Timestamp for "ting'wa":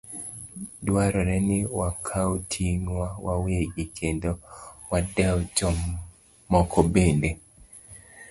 2.51-3.07